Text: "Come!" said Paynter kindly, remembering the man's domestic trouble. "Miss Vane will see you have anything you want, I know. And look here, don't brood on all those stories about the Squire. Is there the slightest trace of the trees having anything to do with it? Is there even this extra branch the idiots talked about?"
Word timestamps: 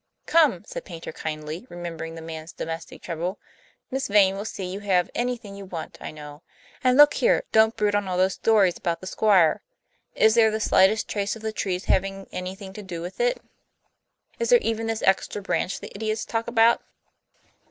"Come!" 0.25 0.63
said 0.65 0.83
Paynter 0.83 1.11
kindly, 1.11 1.67
remembering 1.69 2.15
the 2.15 2.23
man's 2.23 2.53
domestic 2.53 3.03
trouble. 3.03 3.37
"Miss 3.91 4.07
Vane 4.07 4.35
will 4.35 4.45
see 4.45 4.65
you 4.65 4.79
have 4.79 5.11
anything 5.13 5.53
you 5.55 5.63
want, 5.63 5.99
I 6.01 6.09
know. 6.09 6.41
And 6.83 6.97
look 6.97 7.13
here, 7.13 7.43
don't 7.51 7.75
brood 7.77 7.93
on 7.93 8.07
all 8.07 8.17
those 8.17 8.33
stories 8.33 8.77
about 8.77 9.01
the 9.01 9.05
Squire. 9.05 9.61
Is 10.15 10.33
there 10.33 10.49
the 10.49 10.59
slightest 10.59 11.07
trace 11.07 11.35
of 11.35 11.43
the 11.43 11.53
trees 11.53 11.85
having 11.85 12.25
anything 12.31 12.73
to 12.73 12.81
do 12.81 13.03
with 13.03 13.19
it? 13.19 13.43
Is 14.39 14.49
there 14.49 14.57
even 14.63 14.87
this 14.87 15.03
extra 15.03 15.39
branch 15.39 15.79
the 15.79 15.91
idiots 15.93 16.25
talked 16.25 16.49
about?" 16.49 16.81